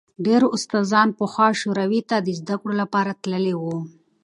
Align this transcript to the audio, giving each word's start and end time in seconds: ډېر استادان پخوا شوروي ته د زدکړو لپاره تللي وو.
ډېر 0.25 0.41
استادان 0.55 1.07
پخوا 1.19 1.47
شوروي 1.61 2.01
ته 2.09 2.17
د 2.21 2.27
زدکړو 2.39 2.73
لپاره 2.81 3.11
تللي 3.23 3.53
وو. 3.61 3.77